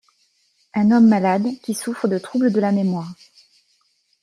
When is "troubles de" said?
2.17-2.59